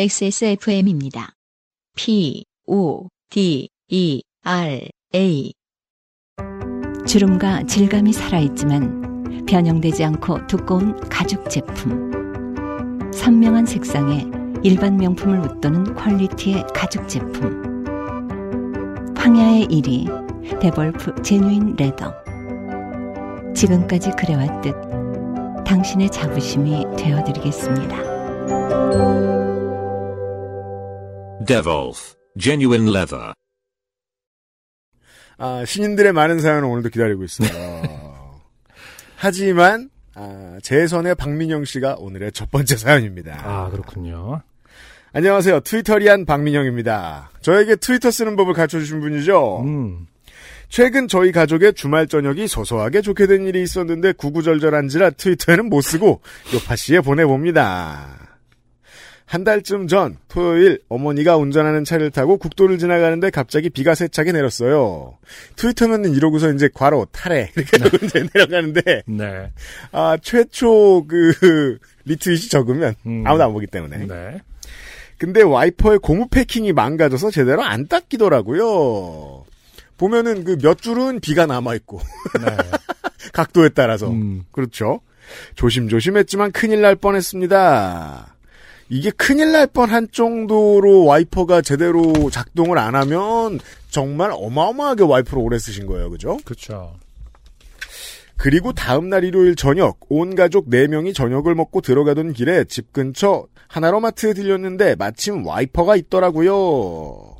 [0.00, 1.32] XSFM입니다.
[1.96, 5.52] P, O, D, E, R, A.
[7.04, 12.12] 주름과 질감이 살아있지만 변형되지 않고 두꺼운 가죽 제품.
[13.12, 14.24] 선명한 색상에
[14.62, 17.84] 일반 명품을 웃도는 quality의 가죽 제품.
[19.16, 22.14] 황야의 이리 데볼프 genuine leather.
[23.52, 24.76] 지금까지 그래왔듯
[25.66, 29.37] 당신의 자부심이 되어드리겠습니다.
[31.46, 33.32] Devolf Genuine Leather.
[35.38, 37.48] 아, 신인들의 많은 사연을 오늘도 기다리고 있어요.
[39.16, 43.40] 하지만 아, 재선의 박민영 씨가 오늘의 첫 번째 사연입니다.
[43.44, 44.42] 아, 그렇군요.
[45.12, 45.60] 안녕하세요.
[45.60, 47.30] 트위터리안 박민영입니다.
[47.40, 49.62] 저에게 트위터 쓰는 법을 가르쳐주신 분이죠.
[49.62, 50.06] 음,
[50.68, 56.20] 최근 저희 가족의 주말 저녁이 소소하게 좋게 된 일이 있었는데 구구절절한지라 트위터에는 못 쓰고
[56.52, 58.27] 요파씨에 보내봅니다.
[59.28, 65.18] 한 달쯤 전 토요일 어머니가 운전하는 차를 타고 국도를 지나가는데 갑자기 비가 세차게 내렸어요.
[65.56, 69.52] 트위터면은 이러고서 이제 괄호 탈해 이렇게 하고 이제 내려가는데 네.
[69.92, 73.22] 아 최초 그 리트윗이 적으면 음.
[73.26, 74.40] 아무도 안 보기 때문에 네.
[75.18, 79.44] 근데 와이퍼의 고무 패킹이 망가져서 제대로 안 닦이더라고요.
[79.98, 82.00] 보면은 그 몇 줄은 비가 남아 있고
[82.40, 82.56] 네.
[83.34, 85.00] 각도에 따라서 음, 그렇죠.
[85.54, 88.37] 조심조심했지만 큰일 날 뻔했습니다.
[88.90, 95.86] 이게 큰일 날 뻔한 정도로 와이퍼가 제대로 작동을 안 하면 정말 어마어마하게 와이퍼를 오래 쓰신
[95.86, 96.10] 거예요.
[96.10, 96.38] 그죠?
[96.44, 96.94] 그렇죠.
[98.36, 104.94] 그리고 다음날 일요일 저녁 온 가족 4명이 저녁을 먹고 들어가던 길에 집 근처 하나로마트에 들렸는데
[104.94, 107.36] 마침 와이퍼가 있더라고요.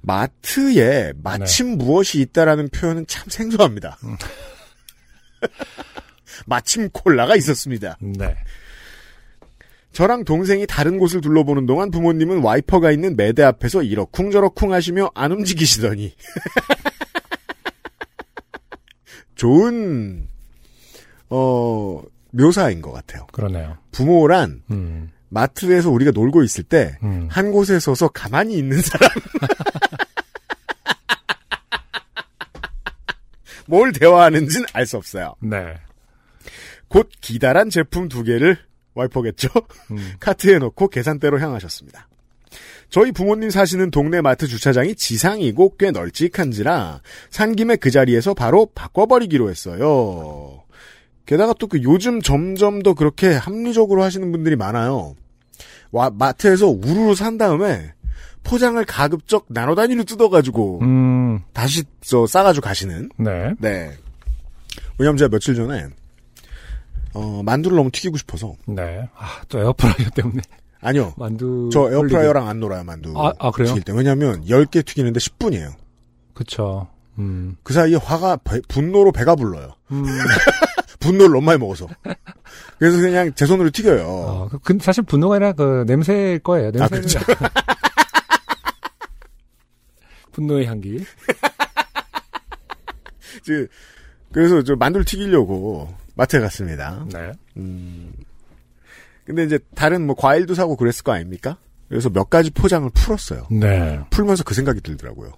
[0.00, 3.98] 마트에 마침 무엇이 있다라는 표현은 참 생소합니다.
[6.46, 7.98] 마침 콜라가 있었습니다.
[8.00, 8.34] 네.
[9.92, 16.14] 저랑 동생이 다른 곳을 둘러보는 동안 부모님은 와이퍼가 있는 매대 앞에서 이러쿵저러쿵 하시며 안 움직이시더니
[19.34, 20.28] 좋은
[21.28, 23.26] 어 묘사인 것 같아요.
[23.32, 23.76] 그러네요.
[23.90, 27.52] 부모란 음, 마트에서 우리가 놀고 있을 때한 음.
[27.52, 29.10] 곳에 서서 가만히 있는 사람
[33.66, 35.34] 뭘 대화하는지는 알 수 없어요.
[35.40, 35.74] 네.
[36.88, 38.58] 곧 기다란 제품 두 개를
[38.94, 39.48] 와이퍼겠죠?
[39.90, 42.08] 음, 카트에 넣고 계산대로 향하셨습니다.
[42.90, 49.48] 저희 부모님 사시는 동네 마트 주차장이 지상이고 꽤 널찍한지라 산 김에 그 자리에서 바로 바꿔버리기로
[49.48, 50.62] 했어요.
[51.24, 55.14] 게다가 또 그 요즘 점점 더 그렇게 합리적으로 하시는 분들이 많아요.
[55.90, 57.94] 와, 마트에서 우르르 산 다음에
[58.44, 63.54] 포장을 가급적 나눠 단위로 뜯어가지고 음, 다시 저 싸가지고 가시는 네.
[63.60, 63.92] 네.
[64.98, 65.86] 왜냐면 제가 며칠 전에
[67.14, 69.08] 어, 만두를 너무 튀기고 싶어서 네.
[69.16, 70.40] 아, 또 에어프라이어 때문에
[70.80, 71.12] 아니요.
[71.16, 71.70] 만두.
[71.72, 71.90] 저.
[71.92, 73.12] 에어프라이어랑 안 놀아요, 만두.
[73.16, 73.68] 아, 아, 그래요?
[73.68, 73.92] 튀길 때.
[73.92, 75.72] 왜냐면 10개 튀기는데 10분이에요.
[76.34, 76.88] 그쵸.
[77.18, 79.74] 음, 그 사이에 화가 배- 분노로 배가 불러요.
[79.92, 80.04] 음,
[80.98, 81.86] 분노를 너무 많이 먹어서.
[82.78, 84.06] 그래서 그냥 제 손으로 튀겨요.
[84.08, 86.70] 어, 그- 근 사실 분노가 아니라 그 냄새일 거예요.
[86.72, 86.84] 냄새.
[86.84, 87.18] 아, 그렇죠.
[90.32, 90.98] 분노의 향기.
[93.44, 93.68] 그-
[94.32, 97.06] 그래서 저 만두를 튀기려고 마트에 갔습니다.
[97.12, 97.32] 네.
[97.56, 98.12] 음.
[99.24, 101.58] 근데 이제 다른 뭐 과일도 사고 그랬을 거 아닙니까?
[101.88, 103.46] 그래서 몇 가지 포장을 풀었어요.
[103.50, 104.00] 네.
[104.10, 105.32] 풀면서 그 생각이 들더라고요.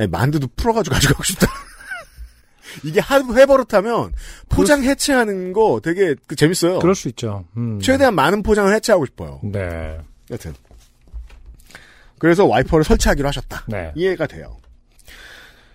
[0.00, 1.46] 야, 만두도 풀어가지고 가져가고 싶다.
[2.84, 4.12] 이게 하도 해버릇하면
[4.48, 6.78] 포장 해체하는 거 되게 그 재밌어요.
[6.78, 7.44] 그럴 수 있죠.
[7.56, 7.80] 음.
[7.80, 9.40] 최대한 많은 포장을 해체하고 싶어요.
[9.42, 9.98] 네.
[10.30, 10.54] 여튼.
[12.18, 13.64] 그래서 와이퍼를 설치하기로 하셨다.
[13.66, 13.92] 네.
[13.96, 14.58] 이해가 돼요.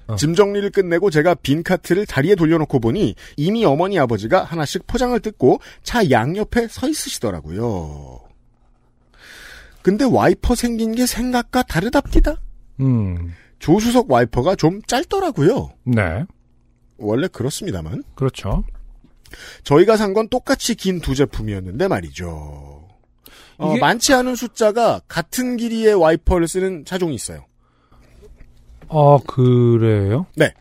[0.07, 0.16] 어.
[0.16, 5.59] 짐 정리를 끝내고 제가 빈 카트를 자리에 돌려놓고 보니 이미 어머니 아버지가 하나씩 포장을 뜯고
[5.83, 8.19] 차 양옆에 서 있으시더라고요.
[9.81, 12.41] 근데 와이퍼 생긴 게 생각과 다르답니다.
[12.79, 13.33] 음.
[13.59, 15.72] 조수석 와이퍼가 좀 짧더라고요.
[15.85, 16.25] 네.
[16.97, 18.03] 원래 그렇습니다만.
[18.16, 18.63] 그렇죠.
[19.63, 22.87] 저희가 산 건 똑같이 긴 두 제품이었는데 말이죠.
[23.58, 27.46] 어, 이게- 많지 않은 숫자가 같은 길이의 와이퍼를 쓰는 차종이 있어요.
[28.90, 30.26] 아, 그래요?
[30.35, 30.53] 네.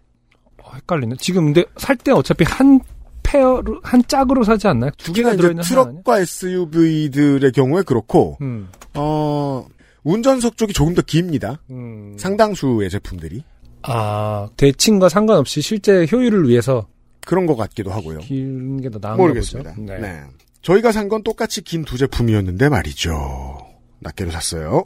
[0.62, 1.16] 어, 헷갈리네.
[1.18, 2.80] 지금 근데 살 때 어차피 한
[3.22, 4.90] 페어로, 한 짝으로 사지 않나요?
[4.98, 5.62] 두 개가 들어있는?
[5.64, 8.68] 트럭과 SUV들의 경우에 그렇고, 음.
[8.94, 9.66] 어,
[10.04, 11.60] 운전석 쪽이 조금 더 깁니다.
[11.70, 12.14] 음.
[12.18, 13.42] 상당수의 제품들이.
[13.82, 16.86] 아, 대칭과 상관없이 실제 효율을 위해서
[17.26, 18.18] 그런 것 같기도 하고요.
[18.20, 19.70] 긴 게 더 나은 모르겠습니다.
[19.74, 19.82] 거죠.
[19.82, 19.98] 네.
[19.98, 20.20] 네.
[20.62, 23.58] 저희가 산 건 똑같이 긴 두 제품이었는데 말이죠.
[24.00, 24.84] 낱개로 샀어요.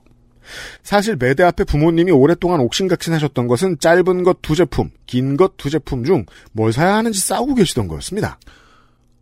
[0.83, 6.05] 사실 매대 앞에 부모님이 오랫동안 옥신각신하셨던 것은 짧은 것 두 제품, 긴 것 두 제품
[6.05, 8.39] 중 뭘 사야 하는지 싸우고 계시던 거였습니다.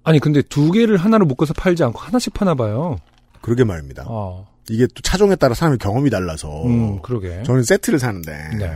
[0.04, 2.96] 아니 근데 두 개를 하나로 묶어서 팔지 않고 하나씩 파나 봐요.
[3.40, 4.04] 그러게 말입니다.
[4.08, 7.42] 아, 이게 또 차종에 따라 사람의 경험이 달라서 음, 그러게.
[7.44, 8.70] 저는 세트를 사는데 네.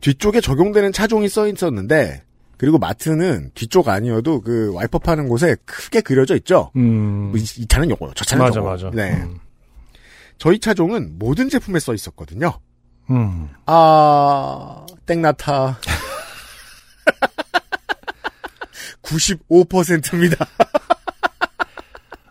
[0.00, 2.22] 뒤쪽에 적용되는 차종이 써 있었는데
[2.56, 6.70] 그리고 마트는 뒤쪽 아니어도 그 와이퍼 파는 곳에 크게 그려져 있죠.
[6.76, 7.32] 음.
[7.36, 8.70] 이, 이 차는 요거요, 저 차는 맞아, 요거.
[8.70, 8.90] 맞아.
[8.92, 9.38] 네, 음.
[10.38, 12.58] 저희 차종은 모든 제품에 써 있었거든요.
[13.10, 13.48] 음.
[13.66, 15.78] 아, 땡나타.
[19.02, 20.46] 95%입니다.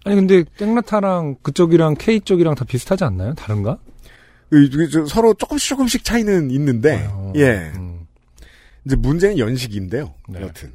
[0.06, 3.36] 아니, 근데, 땡라타랑 그쪽이랑 K 쪽이랑 다 비슷하지 않나요?
[3.36, 3.78] 다른가?
[5.08, 7.72] 서로 조금씩 조금씩 차이는 있는데, 어, 예.
[7.76, 8.06] 음.
[8.86, 10.14] 이제 문제는 연식인데요.
[10.28, 10.42] 네.
[10.42, 10.74] 여튼.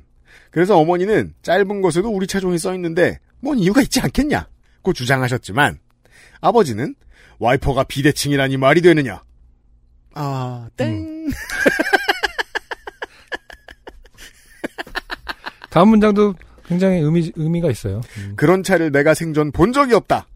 [0.51, 4.49] 그래서 어머니는 짧은 것에도 우리 차종이 써 있는데, 뭔 이유가 있지 않겠냐?
[4.83, 5.79] 고 주장하셨지만,
[6.41, 6.95] 아버지는
[7.39, 9.23] 와이퍼가 비대칭이라니 말이 되느냐?
[10.15, 11.29] 아, 땡.
[15.71, 16.35] 다음 문장도
[16.67, 18.01] 굉장히 의미, 의미가 있어요.
[18.19, 18.35] 음.
[18.37, 20.27] 그런 차를 내가 생전 본 적이 없다.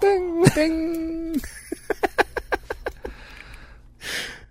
[0.00, 0.44] 땡!
[0.54, 1.32] 땡.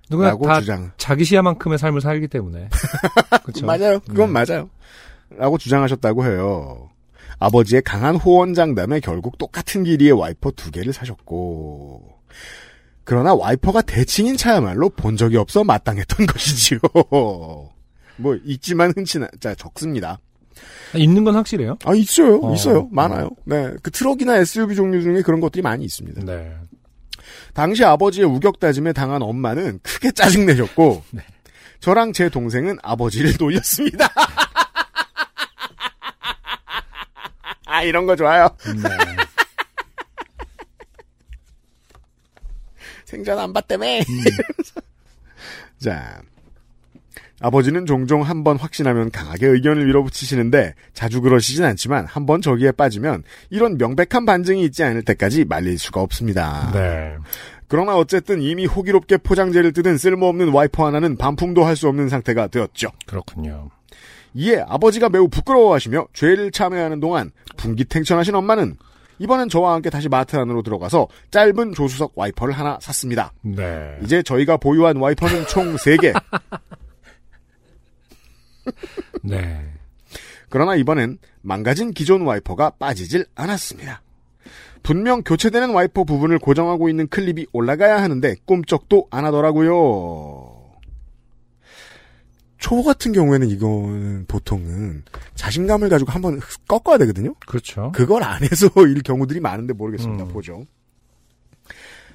[0.09, 0.91] 누구나 다 주장.
[0.97, 2.69] 자기 시야만큼의 삶을 살기 때문에.
[3.45, 3.65] 그쵸?
[3.65, 3.99] 맞아요.
[4.01, 4.45] 그건 네.
[4.45, 4.69] 맞아요.
[5.29, 6.89] 라고 주장하셨다고 해요.
[7.39, 12.03] 아버지의 강한 호언장담에 결국 똑같은 길이의 와이퍼 두 개를 사셨고.
[13.03, 16.79] 그러나 와이퍼가 대칭인 차야말로 본 적이 없어 마땅했던 것이지요.
[18.17, 20.19] 뭐 있지만 흔치 나, 자 적습니다.
[20.93, 21.77] 아, 있는 건 확실해요?
[21.85, 22.53] 아 있어요, 어.
[22.53, 23.29] 있어요, 많아요.
[23.45, 26.23] 네, 그 트럭이나 SUV 종류 중에 그런 것들이 많이 있습니다.
[26.25, 26.51] 네.
[27.53, 31.21] 당시 아버지의 우격다짐에 당한 엄마는 크게 짜증 내셨고, 네.
[31.79, 34.07] 저랑 제 동생은 아버지를 놀렸습니다.
[37.65, 38.47] 아, 이런 거 좋아요.
[38.65, 38.89] 네.
[43.05, 43.85] 생전 안 봤다며.
[43.85, 44.81] 이러면서.
[45.79, 46.21] 자.
[47.39, 53.21] 아버지는 종종 한 번 확신하면 강하게 의견을 밀어붙이시는데 자주 그러시진 않지만 한 번 저기에 빠지면
[53.51, 56.71] 이런 명백한 반증이 있지 않을 때까지 말릴 수가 없습니다.
[56.73, 57.15] 네.
[57.67, 62.89] 그러나 어쨌든 이미 호기롭게 포장재를 뜯은 쓸모없는 와이퍼 하나는 반품도 할 수 없는 상태가 되었죠.
[63.05, 63.69] 그렇군요.
[64.33, 68.77] 이에 아버지가 매우 부끄러워하시며 죄를 참회하는 동안 분기탱천하신 엄마는
[69.19, 73.33] 이번엔 저와 함께 다시 마트 안으로 들어가서 짧은 조수석 와이퍼를 하나 샀습니다.
[73.41, 73.97] 네.
[74.03, 76.13] 이제 저희가 보유한 와이퍼는 총 3개.
[79.23, 79.65] 네.
[80.49, 84.01] 그러나 이번엔 망가진 기존 와이퍼가 빠지질 않았습니다.
[84.83, 90.56] 분명 교체되는 와이퍼 부분을 고정하고 있는 클립이 올라가야 하는데 꿈쩍도 안 하더라고요.
[92.67, 95.03] 초보 같은 경우에는 이거는 보통은
[95.35, 97.33] 자신감을 가지고 한번 꺾어야 되거든요.
[97.47, 97.93] 그렇죠.
[97.95, 100.25] 그걸 안 해서 일 경우들이 많은데 모르겠습니다.
[100.25, 100.27] 음.
[100.27, 100.65] 보죠.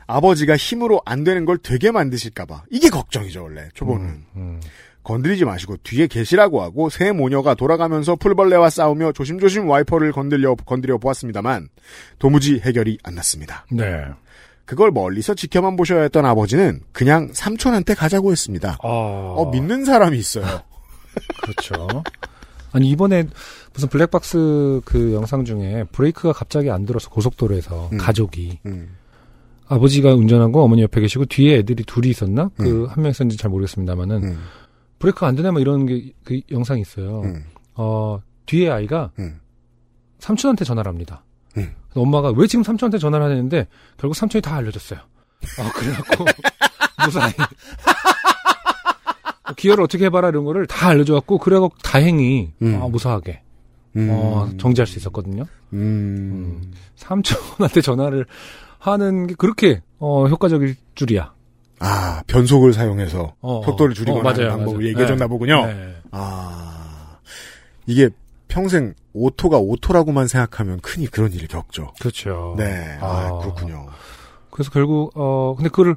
[0.06, 4.60] 아버지가 힘으로 안 되는 걸 되게 만드실까봐 이게 걱정이죠 원래 초보는 음, 음.
[5.04, 11.68] 건드리지 마시고 뒤에 계시라고 하고 새 모녀가 돌아가면서 풀벌레와 싸우며 조심조심 와이퍼를 건들려 건드려 보았습니다만
[12.18, 13.64] 도무지 해결이 안 났습니다.
[13.70, 14.04] 네.
[14.72, 18.78] 그걸 멀리서 지켜만 보셔야 했던 아버지는 그냥 삼촌한테 가자고 했습니다.
[18.82, 20.46] 어, 어 믿는 사람이 있어요.
[21.44, 22.02] 그렇죠.
[22.72, 23.26] 아니 이번에
[23.74, 27.98] 무슨 블랙박스 그 영상 중에 브레이크가 갑자기 안 들어서 고속도로에서 음.
[27.98, 28.96] 가족이 음,
[29.66, 32.48] 아버지가 운전하고 어머니 옆에 계시고 뒤에 애들이 둘이 있었나?
[32.56, 34.38] 그한 명 있었는지 잘 모르겠습습니다만은 음,
[35.00, 37.20] 브레이크가 안 되나 뭐 이런 게 그 영상이 있어요.
[37.24, 37.44] 음,
[37.74, 39.38] 어 뒤에 아이가 음.
[40.18, 41.24] 삼촌한테 전화를 합니다.
[41.56, 41.74] 음.
[41.94, 43.66] 엄마가 왜 지금 삼촌한테 전화를 하는데
[43.98, 45.00] 결국 삼촌이 다 알려줬어요.
[45.58, 46.24] 아 그래갖고
[47.04, 47.32] 무사히
[49.56, 52.80] 기어를 어떻게 해봐라 이런 거를 다 알려줘갖고 그래갖고 다행히 음.
[52.82, 53.42] 아, 무사하게
[53.96, 55.44] 음, 어, 정지할 수 있었거든요.
[55.74, 56.72] 음.
[56.96, 58.24] 삼촌한테 전화를
[58.78, 61.34] 하는 게 그렇게 어, 효과적일 줄이야.
[61.80, 64.88] 아 변속을 사용해서 어, 속도를 줄이거나 어, 맞아요, 하는 방법을 맞아요.
[64.88, 65.28] 얘기해줬나 네.
[65.28, 65.66] 보군요.
[65.66, 65.96] 네.
[66.12, 67.18] 아
[67.86, 68.08] 이게
[68.52, 71.94] 평생 auto가 auto라고만 생각하면 흔히 그런 일을 겪죠.
[71.98, 72.54] 그렇죠.
[72.58, 73.38] 네, 아, 아.
[73.38, 73.86] 그렇군요.
[74.50, 75.96] 그래서 결국 어 근데 그거를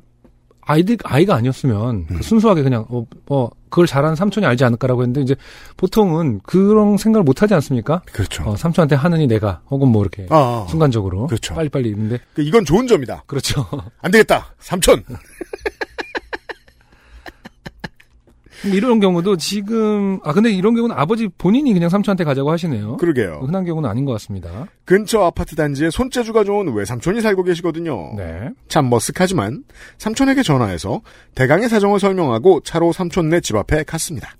[0.62, 2.21] 아이들 아이가 아니었으면 음.
[2.21, 5.35] 순수하게 그냥 어, 어 그걸 잘하는 삼촌이 알지 않을까라고 했는데 이제
[5.75, 8.01] 보통은 그런 생각을 못 하지 않습니까?
[8.13, 8.43] 그렇죠.
[8.45, 11.55] 어, 삼촌한테 하느니 내가 혹은 뭐 이렇게 아, 아, 순간적으로 그렇죠.
[11.55, 13.24] 빨리빨리 있는데 그 이건 좋은 점이다.
[13.27, 13.67] 그렇죠.
[14.01, 14.55] 안 되겠다.
[14.59, 15.03] 삼촌.
[18.65, 22.98] 이런 경우도 지금 아 근데 이런 경우는 아버지 본인이 그냥 삼촌한테 가자고 하시네요.
[22.98, 23.41] 그러게요.
[23.45, 24.67] 흔한 경우는 아닌 것 같습니다.
[24.86, 28.13] 근처 아파트 단지에 손재주가 좋은 외삼촌이 살고 계시거든요.
[28.17, 28.50] 네.
[28.67, 29.63] 참 머쓱하지만
[29.98, 31.01] 삼촌에게 전화해서
[31.36, 34.36] 대강의 사정을 설명하고 차로 삼촌네 집 앞에 갔습니다.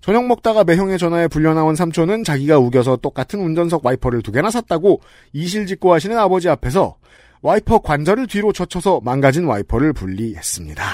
[0.00, 5.00] 저녁 먹다가 매형의 전화에 불려 나온 삼촌은 자기가 우겨서 똑같은 운전석 와이퍼를 두 개나 샀다고
[5.32, 6.96] 이실직고 하시는 아버지 앞에서
[7.40, 10.84] 와이퍼 관절을 뒤로 젖혀서 망가진 와이퍼를 분리했습니다.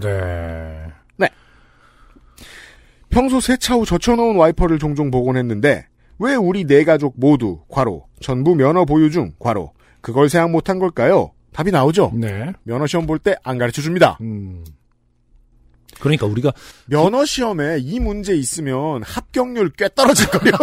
[0.00, 0.86] 네.
[3.14, 5.86] 평소 세차 후 젖혀놓은 와이퍼를 종종 복원했는데
[6.18, 11.30] 왜 우리 네 가족 모두 과로 전부 면허 보유 중 과로 그걸 생각 못한 걸까요?
[11.52, 12.10] 답이 나오죠.
[12.14, 12.52] 네.
[12.64, 14.18] 면허 시험 볼 때 안 가르쳐 줍니다.
[14.20, 14.64] 음.
[16.00, 16.52] 그러니까 우리가
[16.86, 20.50] 면허 시험에 이 문제 있으면 합격률 꽤 떨어질 거요.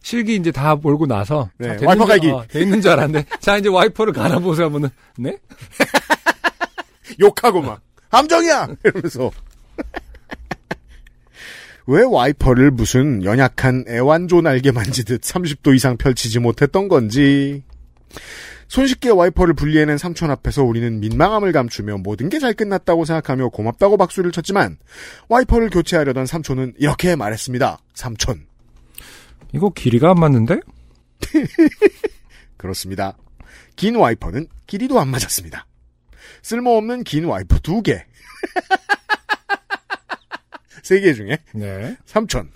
[0.00, 2.30] 실기 이제 다 몰고 나서 네, 자, 와이퍼 줄- 갈기.
[2.30, 5.36] 어, 돼 있는 줄 알았는데 자 이제 와이퍼를 갈아보세요 하면은 네?
[7.18, 7.80] 욕하고 막
[8.16, 9.30] 함정이야 이러면서
[11.86, 17.62] 왜 와이퍼를 무슨 연약한 애완조 날개 만지듯 30도 이상 펼치지 못했던 건지
[18.68, 24.32] 손쉽게 와이퍼를 분리해낸 삼촌 앞에서 우리는 민망함을 감추며 모든 게 잘 끝났다고 생각하며 고맙다고 박수를
[24.32, 24.78] 쳤지만
[25.28, 27.78] 와이퍼를 교체하려던 삼촌은 이렇게 말했습니다.
[27.92, 28.46] 삼촌
[29.52, 30.60] 이거 길이가 안 맞는데?
[32.56, 33.16] 그렇습니다.
[33.76, 35.66] 긴 와이퍼는 길이도 안 맞았습니다.
[36.44, 38.04] 쓸모없는 긴 와이퍼 두 개.
[40.82, 41.96] 세 개 중에 네.
[42.06, 42.48] 3천.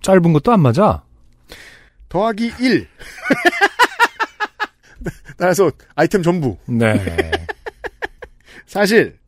[0.00, 1.02] 짧은 것도 안 맞아.
[2.08, 2.86] 더하기 1.
[5.36, 6.56] 따라서 아이템 전부.
[6.66, 6.94] 네.
[8.66, 9.18] 사실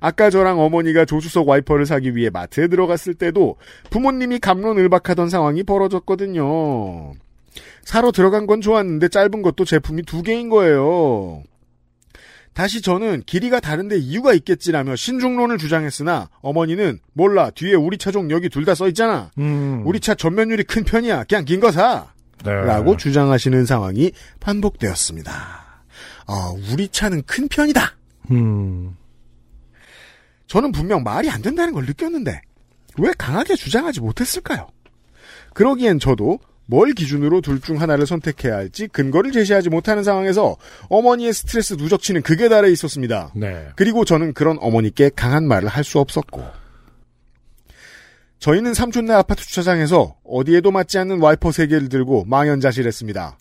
[0.00, 3.56] 아까 저랑 어머니가 조수석 와이퍼를 사기 위해 마트에 들어갔을 때도
[3.90, 7.12] 부모님이 감론을박하던 상황이 벌어졌거든요.
[7.84, 11.42] 사러 들어간 건 좋았는데 짧은 것도 제품이 두 개인 거예요.
[12.54, 18.74] 다시 저는 길이가 다른데 이유가 있겠지라며 신중론을 주장했으나 어머니는 몰라 뒤에 우리 차종 여기 둘다
[18.74, 19.30] 써 있잖아.
[19.38, 19.82] 음.
[19.86, 21.24] 우리 차 전면율이 큰 편이야.
[21.24, 22.12] 그냥 긴 거 사.
[22.44, 22.50] 네.
[22.52, 25.32] 라고 주장하시는 상황이 반복되었습니다.
[26.26, 27.94] 아, 우리 차는 큰 편이다.
[28.32, 28.96] 음.
[30.48, 32.40] 저는 분명 말이 안 된다는 걸 느꼈는데
[32.98, 34.68] 왜 강하게 주장하지 못했을까요?
[35.54, 40.56] 그러기엔 저도 뭘 기준으로 둘 중 하나를 선택해야 할지 근거를 제시하지 못하는 상황에서
[40.88, 43.30] 어머니의 스트레스 누적치는 극에 달해 있었습니다.
[43.34, 43.68] 네.
[43.76, 46.42] 그리고 저는 그런 어머니께 강한 말을 할 수 없었고
[48.38, 53.38] 저희는 삼촌네 아파트 주차장에서 어디에도 맞지 않는 와이퍼 3개를 들고 망연자실했습니다.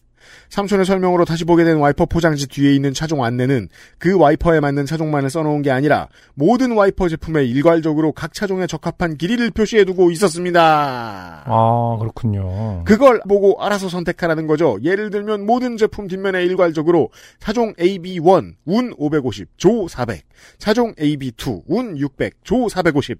[0.49, 5.29] 삼촌의 설명으로 다시 보게 된 와이퍼 포장지 뒤에 있는 차종 안내는 그 와이퍼에 맞는 차종만을
[5.29, 11.43] 써놓은 게 아니라 모든 와이퍼 제품에 일괄적으로 각 차종에 적합한 길이를 표시해두고 있었습니다.
[11.45, 12.83] 아, 그렇군요.
[12.85, 14.77] 그걸 보고 알아서 선택하라는 거죠.
[14.83, 17.09] 예를 들면 모든 제품 뒷면에 일괄적으로
[17.39, 20.23] 차종 AB1 운 550, 조 400,
[20.57, 23.19] 차종 AB2 운 600, 조 450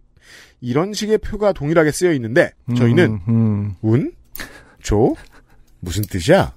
[0.62, 3.76] 이런 식의 표가 동일하게 쓰여 있는데 저희는 음, 음.
[3.82, 4.14] 운,
[4.82, 5.16] 조
[5.80, 6.54] 무슨 뜻이야?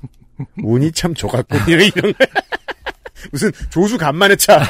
[0.63, 2.15] 운이 참 좋았군 이런 이런
[3.31, 4.63] 무슨 조수 간만에 차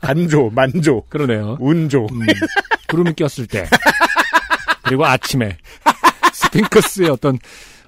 [0.00, 1.56] 간조 만조 그러네요.
[1.60, 2.26] 운조 음.
[2.88, 3.68] 구름이 꼈을 때.
[4.84, 5.56] 그리고 아침에.
[6.32, 7.38] 스핑크스의 어떤,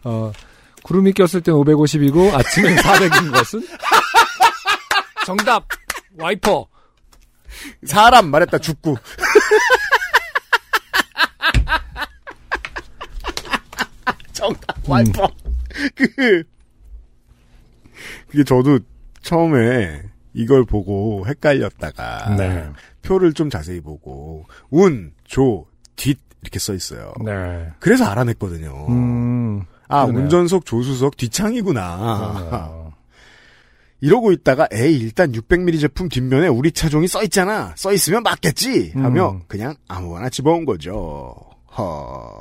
[0.04, 0.32] 어,
[0.82, 3.66] 구름이 꼈을 땐 550이고 아침엔 400인 것은?
[5.26, 5.66] 정답!
[6.16, 6.66] 와이퍼!
[7.86, 8.96] 사람 말했다 죽고
[14.32, 15.28] 정답 와이퍼
[15.96, 16.42] 그
[18.36, 18.80] 그게 저도
[19.22, 20.02] 처음에
[20.34, 22.68] 이걸 보고 헷갈렸다가 네.
[23.00, 25.64] 표를 좀 자세히 보고 운, 조,
[25.96, 27.14] 뒷 이렇게 써 있어요.
[27.24, 27.70] 네.
[27.80, 28.88] 그래서 알아냈거든요.
[28.90, 29.62] 음.
[29.88, 30.24] 아 그러네요.
[30.24, 32.92] 운전석 조수석 뒷창이구나.
[34.02, 37.72] 이러고 있다가 에이 일단 600ml 제품 뒷면에 우리 차종이 써 있잖아.
[37.74, 39.42] 써 있으면 맞겠지 하며 음.
[39.48, 41.34] 그냥 아무거나 집어온 거죠.
[41.78, 42.35] 허.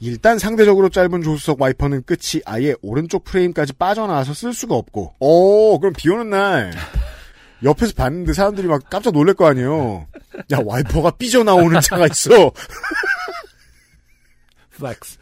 [0.00, 5.14] 일단 상대적으로 짧은 조수석 와이퍼는 끝이 아예 오른쪽 프레임까지 빠져나와서 쓸 수가 없고.
[5.18, 6.72] 오, 그럼 비 오는 날
[7.62, 10.06] 옆에서 봤는데 사람들이 막 깜짝 놀랄 거 아니에요.
[10.52, 12.30] 야, 와이퍼가 삐져나오는 차가 있어.
[14.72, 15.18] Flex.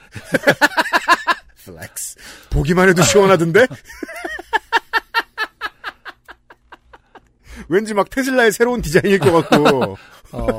[1.65, 2.17] Flex.
[2.51, 3.67] 보기만 해도 시원하던데?
[7.69, 9.97] 왠지 막 테슬라의 새로운 디자인일 것 같고.
[10.33, 10.59] 어,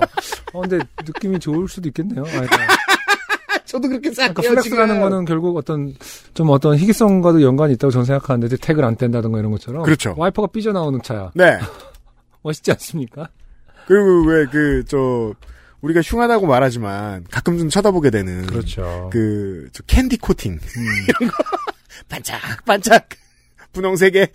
[0.54, 2.22] 어, 근데 느낌이 좋을 수도 있겠네요.
[2.22, 2.58] 아, 그러니까
[3.74, 4.52] 저도 그렇게 그러니까 생각해요.
[4.52, 5.96] Flex라는 거는 결국 어떤
[6.36, 10.14] 좀 어떤 희귀성과도 연관이 있다고 저는 생각하는데 태그를 안 뗀다든가 이런 것처럼 그렇죠.
[10.16, 11.58] 와이퍼가 삐져나오는 차야 네.
[12.44, 13.30] 멋있지 않습니까?
[13.88, 15.34] 그리고 왜 그, 저,
[15.82, 18.46] 우리가 흉하다고 말하지만 가끔 좀 쳐다보게 되는.
[18.46, 19.10] 그렇죠.
[19.12, 20.54] 그, 저 캔디 코팅.
[20.54, 20.60] 음,
[21.10, 21.44] 이런 거.
[22.08, 23.10] 반짝, 반짝.
[23.72, 24.28] 분홍색에.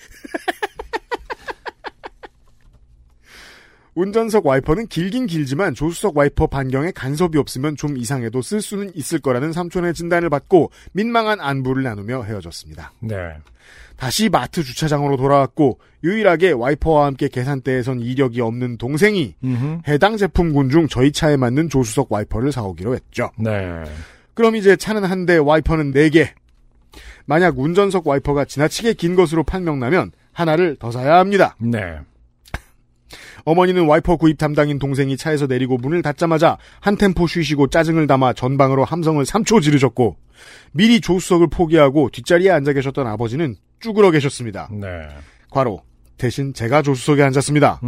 [3.99, 9.53] 운전석 와이퍼는 길긴 길지만 조수석 와이퍼 반경에 간섭이 없으면 좀 이상해도 쓸 수는 있을 거라는
[9.53, 12.93] 삼촌의 진단을 받고 민망한 안부를 나누며 헤어졌습니다.
[13.01, 13.17] 네.
[13.97, 19.81] 다시 마트 주차장으로 돌아왔고 유일하게 와이퍼와 함께 계산대에 선 이력이 없는 동생이 음흠.
[19.89, 23.33] 해당 제품군 중 저희 차에 맞는 조수석 와이퍼를 사오기로 했죠.
[23.37, 23.83] 네.
[24.35, 26.33] 그럼 이제 차는 한 대, 와이퍼는 네 개.
[27.27, 31.57] 만약 운전석 와이퍼가 지나치게 긴 것으로 판명나면 하나를 더 사야 합니다.
[31.59, 31.99] 네.
[33.49, 38.85] 어머니는 와이퍼 구입 담당인 동생이 차에서 내리고 문을 닫자마자 한 템포 쉬시고 짜증을 담아 전방으로
[38.85, 40.17] 함성을 3초 지르셨고
[40.73, 44.69] 미리 조수석을 포기하고 뒷자리에 앉아 계셨던 아버지는 쭈그러 계셨습니다.
[44.71, 45.09] 네.
[45.51, 45.81] 과로
[46.19, 47.81] 대신 제가 조수석에 앉았습니다.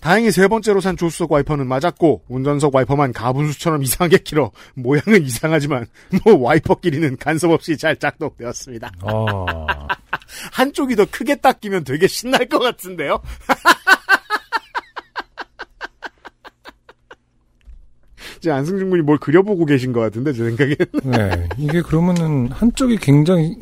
[0.00, 5.86] 다행히 세 번째로 산 조수석 와이퍼는 맞았고 운전석 와이퍼만 가분수처럼 이상하게 길어 모양은 이상하지만
[6.22, 8.92] 뭐 와이퍼끼리는 간섭 없이 잘 작동되었습니다.
[9.04, 9.66] 어.
[10.52, 13.22] 한쪽이 더 크게 닦이면 되게 신날 것 같은데요?
[18.44, 21.48] 이제 안승준 군이 뭘 그려보고 계신 것 같은데 제 생각엔 네.
[21.56, 23.56] 이게 그러면은 한쪽이 굉장히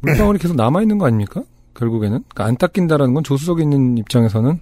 [0.00, 1.44] 물방울이 계속 남아 있는 거 아닙니까?
[1.74, 2.24] 결국에는.
[2.34, 4.58] 그러니까 안 닦인다라는 건 조수석에 있는 입장에서는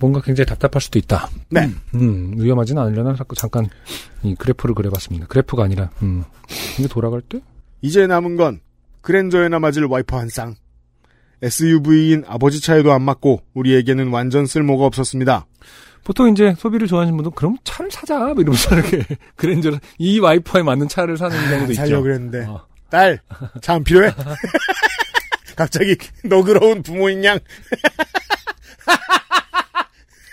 [0.00, 1.28] 뭔가 굉장히 답답할 수도 있다.
[1.50, 1.68] 네.
[1.94, 3.68] 음, 위험하지는 않으려나 자꾸 잠깐
[4.22, 5.26] 이 그래프를 그려봤습니다.
[5.26, 6.24] 그래프가 아니라, 음.
[6.78, 7.42] 이게 돌아갈 때?
[7.82, 8.60] 이제 남은 건
[9.02, 10.54] 그랜저에나 맞을 와이퍼 한 쌍.
[11.42, 15.46] SUV인 아버지 차에도 안 맞고 우리에게는 완전 쓸모가 없었습니다.
[16.06, 20.86] 보통 이제 소비를 좋아하시는 분은 그럼 차를 사자 뭐 이러면서 이렇게 그랜저 이 와이퍼에 맞는
[20.86, 21.82] 차를 사는 경우도 있죠.
[21.82, 22.64] 살려 그랬는데 어.
[22.88, 23.18] 딸,
[23.60, 24.14] 차안 필요해?
[25.56, 27.40] 갑자기 너그러운 부모인 양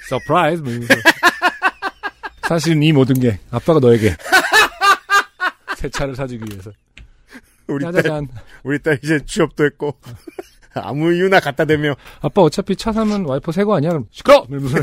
[0.10, 0.94] Surprise 뭐 이러면서
[2.44, 4.15] 사실은 이 모든 게 아빠가 너에게
[5.77, 6.70] 새 차를 사주기 위해서
[7.65, 8.27] 우리 딸 짜자잔
[8.62, 9.98] 우리 딸 이제 취업도 했고
[10.75, 13.89] 아무 이유나 갖다 대며 아빠 어차피 차 사면 와이퍼 새 거 아니야?
[13.89, 14.46] 그럼 시끄러!
[14.50, 14.77] 이러면서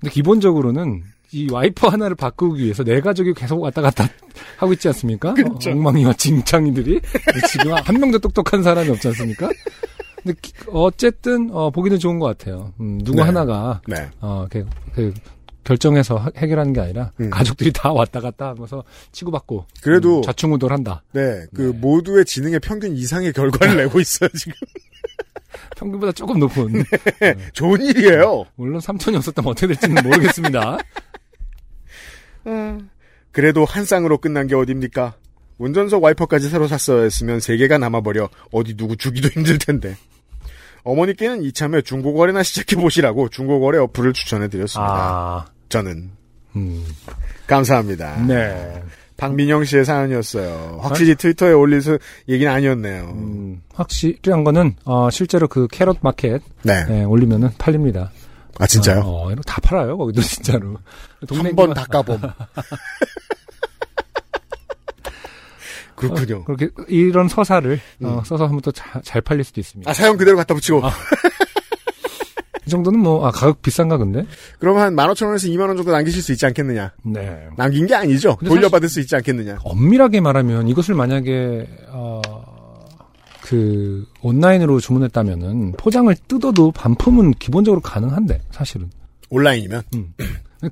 [0.00, 1.02] 근데 기본적으로는
[1.32, 4.08] 이 와이퍼 하나를 바꾸기 위해서 내 가족이 계속 왔다 갔다
[4.56, 5.34] 하고 있지 않습니까?
[5.34, 5.70] 그렇죠.
[5.70, 7.00] 어, 엉망이와 징창이들이
[7.50, 9.50] 지금 한 명도 똑똑한 사람이 없지 않습니까?
[10.22, 12.72] 근데 기- 어쨌든 어, 보기는 좋은 것 같아요.
[12.80, 13.22] 음, 누구 네.
[13.24, 14.08] 하나가 네.
[14.20, 14.64] 어, 그,
[14.94, 15.12] 그
[15.68, 17.28] 결정해서 하- 해결하는 게 아니라 음.
[17.28, 18.82] 가족들이 다 왔다 갔다 하면서
[19.12, 21.02] 치고받고 그래도 음, 좌충우돌한다.
[21.12, 21.78] 네, 그 네.
[21.78, 24.54] 모두의 지능의 평균 이상의 결과를 내고 있어요 지금.
[25.76, 26.82] 평균보다 조금 높은.
[27.52, 28.44] 좋은 일이에요.
[28.56, 30.78] 물론 삼촌이 없었다면 어떻게 될지는 모르겠습니다.
[33.30, 35.14] 그래도 한 쌍으로 끝난 게 어딥니까?
[35.58, 39.96] 운전석 와이퍼까지 새로 샀어야 했으면 세 개가 남아버려 어디 누구 주기도 힘들 텐데.
[40.84, 44.92] 어머니께는 이참에 중고거래나 시작해 보시라고 중고거래 어플을 추천해 드렸습니다.
[44.92, 46.10] 아, 저는
[46.56, 46.84] 음,
[47.46, 48.24] 감사합니다.
[48.26, 48.82] 네.
[49.16, 50.78] 박민영 씨의 사연이었어요.
[50.80, 53.04] 확실히 트위터에 올릴 수 얘기는 아니었네요.
[53.16, 56.84] 음, 확실한 거는 어, 실제로 그 캐럿 마켓 네.
[56.88, 58.12] 예, 올리면은 팔립니다.
[58.60, 59.02] 아 진짜요?
[59.04, 60.76] 어, 이거 다 팔아요 거기도 진짜로.
[61.26, 62.20] 동네 한번 기관- 닦아봄.
[65.96, 66.36] 그렇군요.
[66.38, 68.06] 어, 그렇게 이런 서사를 음.
[68.06, 69.90] 어, 써서 하면 또잘 팔릴 수도 있습니다.
[69.90, 70.80] 아 사연 그대로 갖다 붙이고.
[72.68, 74.26] 이 정도는 뭐 아, 가격 비싼가 근데?
[74.58, 76.92] 그럼 한 15,000원에서 2만원 정도 남기실 수 있지 않겠느냐.
[77.02, 77.48] 네.
[77.56, 78.36] 남긴 게 아니죠.
[78.44, 79.60] 돌려받을 수 있지 않겠느냐.
[79.64, 82.20] 엄밀하게 말하면 이것을 만약에 어,
[83.40, 88.90] 그 온라인으로 주문했다면은 포장을 뜯어도 반품은 기본적으로 가능한데 사실은
[89.30, 89.82] 온라인이면.
[89.94, 90.12] 음.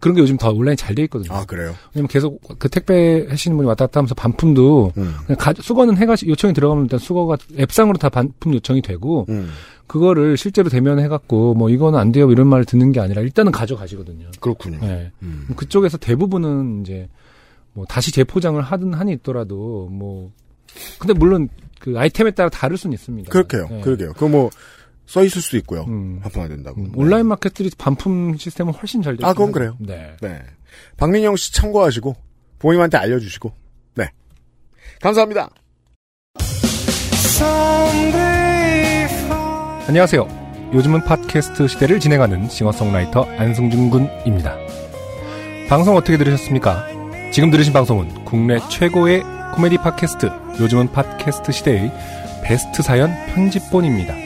[0.00, 1.32] 그런 게 요즘 다 온라인 잘 돼 있거든요.
[1.32, 1.74] 아 그래요.
[1.94, 5.14] 왜냐면 계속 그 택배 하시는 분이 왔다 갔다 하면서 반품도 음.
[5.26, 9.50] 그냥 가- 수거는 해가 요청이 들어가면 일단 수거가 앱상으로 다 반품 요청이 되고 음.
[9.86, 14.26] 그거를 실제로 대면해 갖고 뭐 이거는 안 돼요 이런 말을 듣는 게 아니라 일단은 가져가시거든요.
[14.40, 14.78] 그렇군요.
[14.80, 15.12] 네.
[15.22, 15.46] 음.
[15.56, 17.08] 그쪽에서 대부분은 이제
[17.72, 20.32] 뭐 다시 재포장을 하든 한이 있더라도 뭐
[20.98, 23.30] 근데 물론 그 아이템에 따라 다를 수는 있습니다.
[23.30, 23.68] 그렇게요.
[23.70, 23.80] 네.
[23.82, 24.14] 그러게요.
[24.14, 24.50] 그뭐
[25.06, 25.84] 써 있을 수도 있고요.
[25.84, 26.20] 음.
[26.20, 26.80] 반품화 된다고.
[26.80, 29.76] 음, 온라인 마켓들이 반품 시스템은 훨씬 잘 되어 아, 그건 그래요.
[29.78, 30.16] 네.
[30.20, 30.42] 네.
[30.96, 32.14] 박민영 씨 참고하시고
[32.58, 33.52] 부모님한테 알려주시고.
[33.94, 34.10] 네.
[35.00, 35.50] 감사합니다.
[39.86, 40.70] 안녕하세요.
[40.74, 44.56] 요즘은 팟캐스트 시대를 진행하는 싱어송라이터 안승준 군입니다.
[45.68, 46.88] 방송 어떻게 들으셨습니까?
[47.32, 49.22] 지금 들으신 방송은 국내 최고의
[49.54, 50.26] 코미디 팟캐스트
[50.60, 51.92] 요즘은 팟캐스트 시대의
[52.42, 54.25] 베스트 사연 편집본입니다.